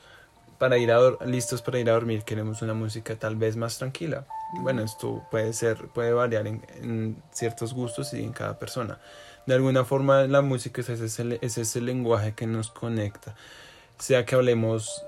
[0.59, 4.25] para ir a listos para ir a dormir queremos una música tal vez más tranquila.
[4.61, 8.99] Bueno, esto puede ser, puede variar en, ciertos gustos y en cada persona.
[9.47, 13.35] De alguna forma la música es ese, es ese lenguaje que nos conecta.
[13.97, 15.05] Sea que hablemos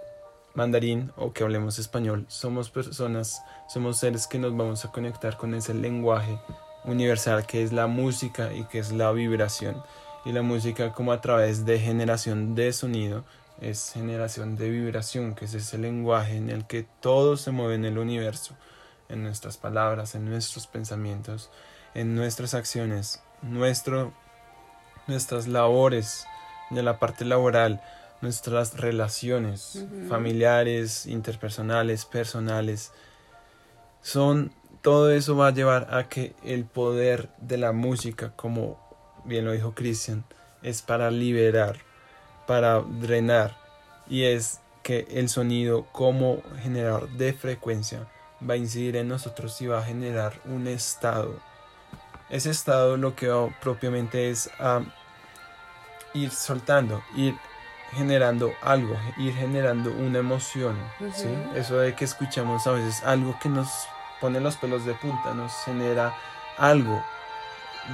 [0.54, 5.54] mandarín o que hablemos español, somos personas, somos seres que nos vamos a conectar con
[5.54, 6.40] ese lenguaje
[6.86, 9.84] universal que es la música y que es la vibración.
[10.24, 13.24] Y la música como a través de generación de sonido
[13.62, 17.86] es generación de vibración, que es ese lenguaje en el que todo se mueve en
[17.86, 18.58] el universo,
[19.08, 21.52] en nuestras palabras, en nuestros pensamientos,
[21.93, 24.13] en nuestras acciones, nuestro,
[25.08, 26.26] nuestras labores
[26.71, 27.82] de la parte laboral,
[28.21, 32.91] nuestras relaciones familiares, interpersonales, personales.
[34.02, 38.80] Son todo eso va a llevar a que el poder de la música, como
[39.26, 40.24] bien lo dijo Christian,
[40.63, 41.90] es para liberar
[42.45, 43.56] para drenar
[44.10, 48.08] y es que el sonido como generador de frecuencia
[48.47, 51.36] va a incidir en nosotros y va a generar un estado.
[52.30, 54.49] Ese estado lo que propiamente es
[56.13, 57.36] ir soltando, ir
[57.93, 60.77] generando algo, ir generando una emoción.
[61.56, 63.69] Eso de que escuchamos a veces algo que nos
[64.19, 66.15] pone los pelos de punta, nos genera
[66.58, 67.04] algo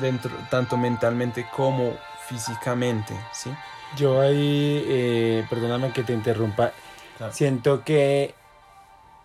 [0.01, 1.93] dentro, tanto mentalmente como
[2.27, 3.13] físicamente.
[3.33, 3.51] ¿sí?
[3.95, 6.73] Yo ahí, eh, perdóname que te interrumpa,
[7.17, 7.33] Claro.
[7.33, 8.35] Siento que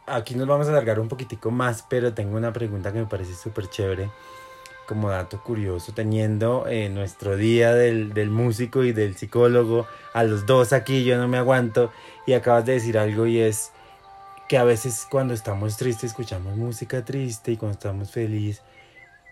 [0.06, 3.34] aquí nos vamos a alargar un poquitico más, pero tengo una pregunta que me parece
[3.34, 4.10] súper chévere.
[4.86, 10.44] Como dato curioso, teniendo eh, nuestro día del, del músico y del psicólogo, a los
[10.44, 11.92] dos aquí, yo no me aguanto,
[12.26, 13.70] y acabas de decir algo y es
[14.48, 18.62] que a veces cuando estamos tristes escuchamos música triste y cuando estamos felices,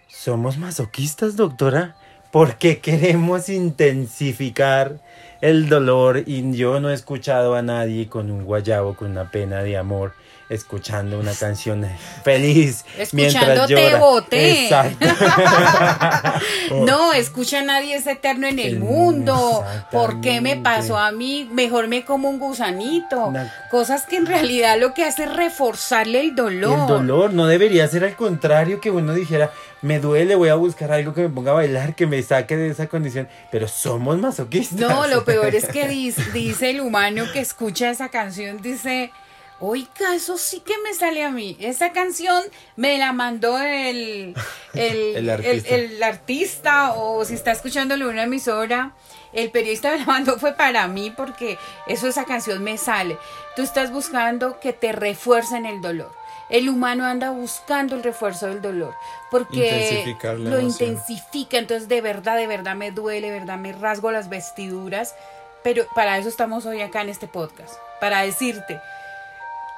[0.07, 1.97] ¿somos masoquistas, doctora?
[2.31, 4.97] Porque queremos intensificar
[5.41, 9.63] el dolor y yo no he escuchado a nadie con un guayabo, con una pena
[9.63, 10.13] de amor,
[10.51, 11.87] escuchando una canción
[12.25, 13.99] feliz mientras Escuchándote llora.
[14.01, 14.65] boté.
[14.65, 15.07] Exacto.
[16.85, 19.65] No, escucha a nadie es eterno en el El mundo.
[19.91, 21.49] ¿Por qué me pasó a mí?
[21.53, 23.27] Mejor me como un gusanito.
[23.27, 26.79] Una- Cosas que en realidad lo que hace es reforzarle el dolor.
[26.81, 29.51] El dolor no debería ser al contrario que uno dijera,
[29.83, 32.69] me duele, voy a buscar algo que me ponga a bailar, que me saque de
[32.69, 34.79] esa condición, pero somos masoquistas.
[34.79, 39.11] No, lo peor es que dice, dice el humano que escucha esa canción, dice,
[39.59, 41.57] oiga, eso sí que me sale a mí.
[41.61, 42.43] Esa canción
[42.77, 44.35] me la mandó el,
[44.75, 45.75] el, El artista.
[45.75, 48.93] el- el artista, o si está escuchándolo en una emisora,
[49.33, 53.17] el periodista me la mandó fue para mí porque eso esa canción me sale.
[53.57, 56.11] Tú estás buscando que te refuercen el dolor.
[56.51, 58.95] El humano anda buscando el refuerzo del dolor
[59.31, 60.63] porque lo emoción.
[60.63, 65.15] intensifica, entonces de verdad, de verdad me duele, de verdad me rasgo las vestiduras,
[65.63, 68.81] pero para eso estamos hoy acá en este podcast, para decirte,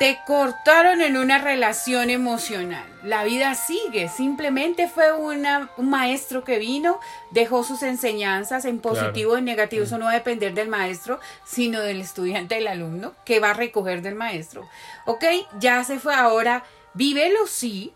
[0.02, 6.58] te cortaron en una relación emocional, la vida sigue, simplemente fue una, un maestro que
[6.58, 6.98] vino,
[7.30, 11.20] dejó sus enseñanzas en positivo o en negativo, eso no va a depender del maestro,
[11.44, 14.68] sino del estudiante, del alumno, que va a recoger del maestro.
[15.04, 15.22] Ok,
[15.60, 17.92] ya se fue, ahora vívelo sí,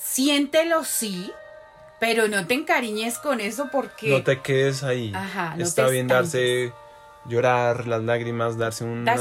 [0.00, 1.32] siéntelo sí,
[1.98, 4.10] pero no te encariñes con eso porque...
[4.10, 5.10] No te quedes ahí.
[5.12, 6.72] Ajá, no Está bien darse,
[7.28, 9.20] llorar, las lágrimas, darse unas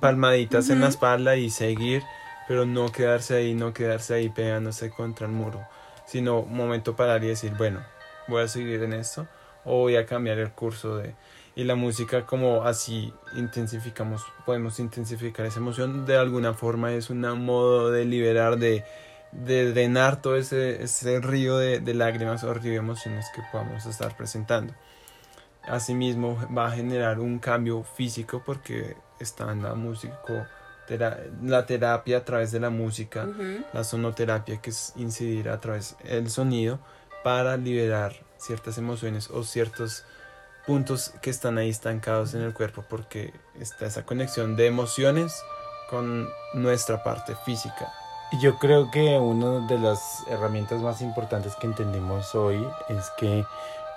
[0.00, 2.02] palmaditas en la espalda y seguir,
[2.48, 5.60] pero no quedarse ahí, no quedarse ahí pegándose contra el muro,
[6.06, 7.80] sino un momento parar y decir, bueno,
[8.28, 9.26] voy a seguir en esto
[9.64, 11.14] o voy a cambiar el curso de...
[11.54, 17.20] Y la música como así intensificamos, podemos intensificar esa emoción, de alguna forma es un
[17.20, 18.84] modo de liberar, de,
[19.32, 23.84] de drenar todo ese, ese río de, de lágrimas o río de emociones que podamos
[23.84, 24.72] estar presentando.
[25.68, 30.18] Asimismo va a generar un cambio físico porque está en la música,
[30.86, 33.28] tera- la terapia a través de la música,
[33.72, 36.78] la sonoterapia que es incidir a través del sonido
[37.22, 40.04] para liberar ciertas emociones o ciertos
[40.66, 45.40] puntos que están ahí estancados en el cuerpo porque está esa conexión de emociones
[45.90, 47.92] con nuestra parte física.
[48.32, 53.44] Y Yo creo que una de las herramientas más importantes que entendimos hoy es que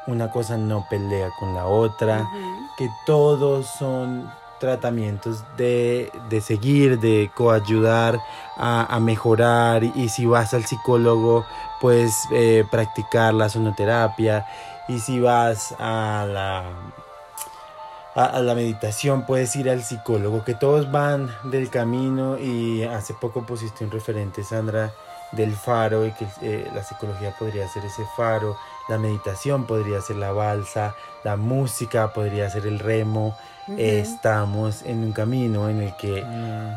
[0.08, 2.30] una cosa no pelea con la otra,
[2.78, 8.20] que todos son tratamientos de, de seguir, de coayudar
[8.58, 11.46] a, a mejorar y si vas al psicólogo
[11.82, 14.46] puedes eh, practicar la sonoterapia
[14.88, 16.64] y si vas a la
[18.16, 23.14] a, a la meditación puedes ir al psicólogo que todos van del camino y hace
[23.14, 24.94] poco pusiste un referente Sandra
[25.34, 28.56] del faro y que eh, la psicología podría ser ese faro
[28.88, 33.36] la meditación podría ser la balsa la música podría ser el remo
[33.78, 36.24] estamos en un camino en el que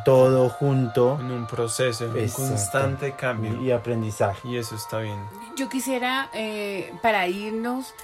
[0.04, 3.62] todo junto En un proceso, en un constante cambio.
[3.62, 5.18] y aprendizaje Y eso está bien.
[5.56, 7.94] Yo quisiera, eh, para irnos,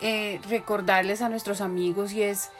[0.00, 2.50] eh, recordarles a nuestros amigos y es,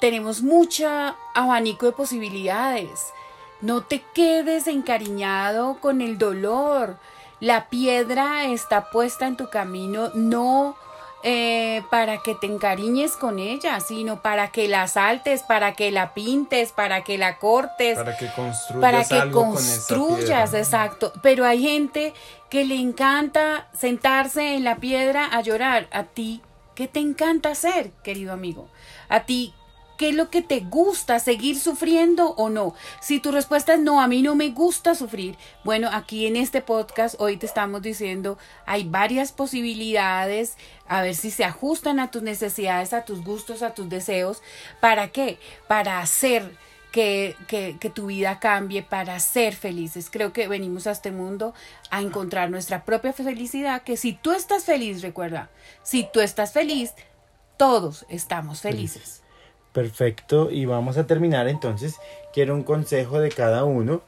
[0.00, 3.12] tenemos mucha abanico de posibilidades.
[3.60, 6.96] No te quedes encariñado con el dolor.
[7.40, 10.76] La piedra está puesta en tu camino, no
[11.24, 16.14] eh, para que te encariñes con ella, sino para que la saltes, para que la
[16.14, 21.12] pintes, para que la cortes, Para que construyas para que algo construyas, exacto.
[21.20, 22.14] Pero hay gente
[22.48, 25.88] que le encanta sentarse en la piedra a llorar.
[25.90, 26.40] A ti,
[26.76, 28.68] ¿qué te encanta hacer, querido amigo?
[29.08, 29.54] A ti,
[29.98, 31.18] ¿qué es lo que te gusta?
[31.18, 32.74] ¿Seguir sufriendo o no?
[33.00, 35.36] Si tu respuesta es no, a mí no me gusta sufrir.
[35.64, 40.56] Bueno, aquí en este podcast hoy te estamos diciendo, hay varias posibilidades,
[40.86, 44.40] a ver si se ajustan a tus necesidades, a tus gustos, a tus deseos.
[44.80, 45.38] ¿Para qué?
[45.66, 46.56] Para hacer
[46.92, 50.10] que, que, que tu vida cambie para ser felices.
[50.10, 51.54] Creo que venimos a este mundo
[51.90, 55.50] a encontrar nuestra propia felicidad, que si tú estás feliz, recuerda,
[55.82, 56.94] si tú estás feliz,
[57.56, 59.22] todos estamos felices.
[59.82, 62.00] Perfecto, y vamos a terminar entonces.
[62.32, 64.00] Quiero un consejo de cada uno.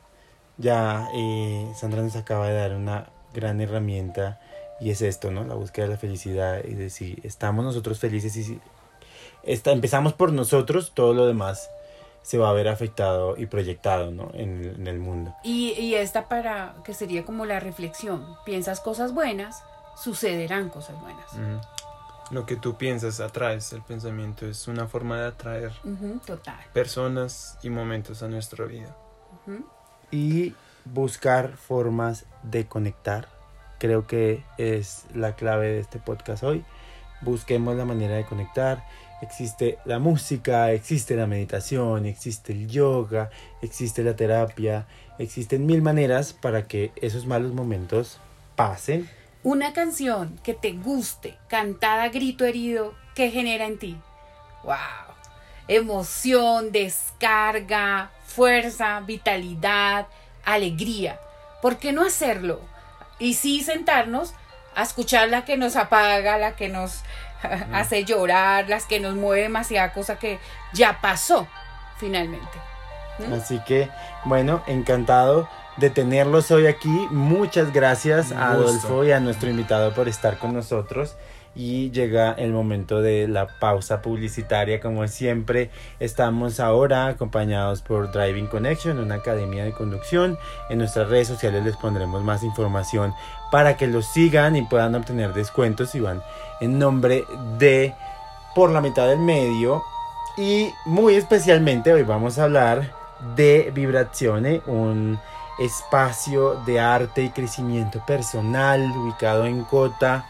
[0.58, 4.40] Ya eh, Sandra nos acaba de dar una gran herramienta
[4.80, 5.44] y es esto, ¿no?
[5.44, 8.60] La búsqueda de la felicidad y de si estamos nosotros felices y si
[9.44, 11.70] está, empezamos por nosotros, todo lo demás
[12.22, 14.32] se va a ver afectado y proyectado ¿no?
[14.34, 15.32] en, el- en el mundo.
[15.44, 18.26] Y, y esta para que sería como la reflexión.
[18.44, 19.62] Piensas cosas buenas,
[20.02, 21.26] sucederán cosas buenas.
[22.30, 25.72] Lo que tú piensas atraes, el pensamiento es una forma de atraer
[26.24, 26.58] total.
[26.72, 28.96] personas y momentos a nuestra vida.
[30.12, 30.54] Y
[30.84, 33.28] buscar formas de conectar.
[33.78, 36.64] Creo que es la clave de este podcast hoy.
[37.22, 38.84] Busquemos la manera de conectar.
[39.22, 44.86] Existe la música, existe la meditación, existe el yoga, existe la terapia,
[45.18, 48.18] existen mil maneras para que esos malos momentos
[48.56, 49.08] pasen.
[49.42, 53.98] Una canción que te guste, cantada a grito herido, ¿qué genera en ti?
[54.64, 54.76] ¡Wow!
[55.66, 60.08] Emoción, descarga, fuerza, vitalidad,
[60.44, 61.18] alegría.
[61.62, 62.60] ¿Por qué no hacerlo?
[63.18, 64.34] Y sí sentarnos
[64.74, 67.00] a escuchar la que nos apaga, la que nos
[67.72, 70.38] hace llorar, las que nos mueve demasiada cosa que
[70.74, 71.48] ya pasó
[71.96, 72.58] finalmente.
[73.18, 73.32] ¿Mm?
[73.32, 73.88] Así que,
[74.26, 75.48] bueno, encantado
[75.80, 77.08] de tenerlos hoy aquí.
[77.10, 78.52] Muchas gracias a.
[78.52, 81.16] Adolfo y a nuestro invitado por estar con nosotros.
[81.56, 84.78] Y llega el momento de la pausa publicitaria.
[84.78, 90.38] Como siempre, estamos ahora acompañados por Driving Connection, una academia de conducción.
[90.68, 93.12] En nuestras redes sociales les pondremos más información
[93.50, 96.22] para que los sigan y puedan obtener descuentos si van
[96.60, 97.24] en nombre
[97.58, 97.94] de
[98.54, 99.82] Por la mitad del medio.
[100.36, 102.92] Y muy especialmente hoy vamos a hablar
[103.34, 105.18] de Vibrazione, un
[105.58, 110.24] espacio de arte y crecimiento personal ubicado en Cota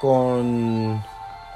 [0.00, 1.02] con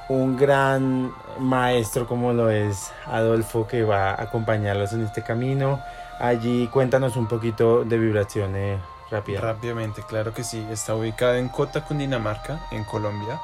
[0.09, 5.80] un gran maestro como lo es Adolfo que va a acompañarlos en este camino.
[6.18, 8.78] Allí cuéntanos un poquito de Vibrazione
[9.11, 9.40] rápida.
[9.40, 10.66] Rápidamente, claro que sí.
[10.70, 13.40] Está ubicada en Cota, Cundinamarca, en Colombia.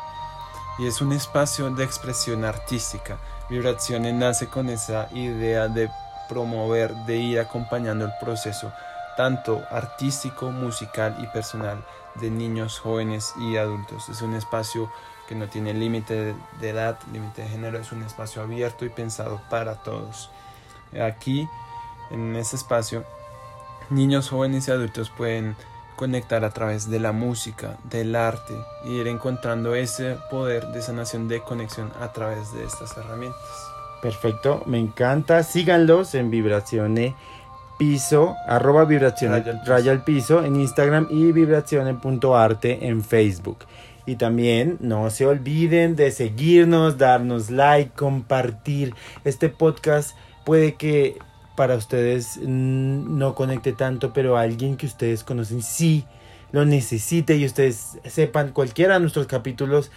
[0.79, 3.19] Y es un espacio de expresión artística.
[3.49, 5.91] Vibraciones nace con esa idea de
[6.29, 8.73] promover, de ir acompañando el proceso,
[9.21, 14.09] tanto artístico, musical y personal, de niños, jóvenes y adultos.
[14.09, 14.91] Es un espacio
[15.29, 19.43] que no tiene límite de- edad, límite de género, es un espacio abierto y pensado
[19.51, 20.31] para todos.
[20.99, 21.47] Aquí,
[22.11, 23.05] en este espacio,
[23.91, 25.55] niños, jóvenes y adultos pueden
[25.97, 28.55] conectar a través de la música, del arte
[28.87, 33.39] y ir encontrando ese poder de sanación de conexión a través de estas herramientas.
[34.01, 35.43] Perfecto, me encanta.
[35.43, 37.15] Síganlos en Vibrazione
[37.81, 39.73] Piso, arroba Vibrazione Raya al piso.
[39.73, 43.61] raya al piso en Instagram y vibrazione.arte en Facebook.
[44.05, 48.95] Y también no se olviden de seguirnos, darnos like, compartir.
[49.25, 50.15] Este podcast
[50.45, 51.17] puede que
[51.57, 56.05] para ustedes no conecte tanto, pero alguien que ustedes conocen sí
[56.53, 59.91] lo necesite y ustedes sepan cualquiera de nuestros capítulos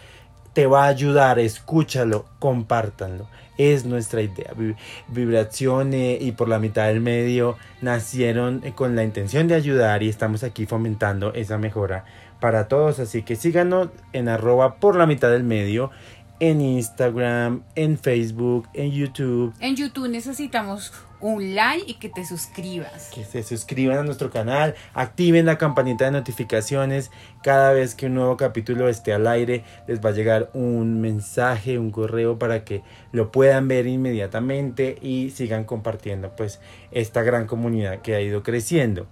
[0.54, 3.28] te va a ayudar, escúchalo, compártanlo.
[3.58, 4.52] Es nuestra idea.
[4.58, 4.76] Vi-
[5.10, 10.10] Vibrazione y por la mitad del medio nacieron eh, con la intención de ayudar y
[10.10, 12.06] estamos aquí fomentando esa mejora
[12.40, 13.00] para todos.
[13.00, 15.92] Así que síganos en arroba por la mitad del medio,
[16.40, 19.54] en Instagram, en Facebook, en YouTube.
[19.60, 20.92] En YouTube necesitamos
[21.24, 23.10] un like y que te suscribas.
[23.14, 27.12] Que se suscriban a nuestro canal, activen la campanita de notificaciones.
[27.42, 31.80] Cada vez que un nuevo capítulo esté al aire, les va a llegar un mensaje,
[31.80, 36.60] un correo para que lo puedan ver inmediatamente y sigan compartiendo pues
[36.92, 39.08] esta gran comunidad que ha ido creciendo.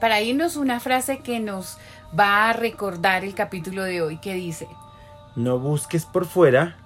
[0.00, 1.78] Para irnos una frase que nos
[2.18, 4.68] va a recordar el capítulo de hoy que dice,
[5.34, 6.76] No busques por fuera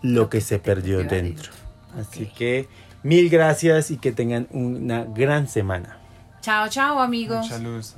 [0.00, 1.59] lo que se perdió dentro.
[1.98, 2.68] Así que
[3.02, 5.98] mil gracias y que tengan una gran semana.
[6.40, 7.42] chao, chao amigos.
[7.50, 7.96] Mucha luz.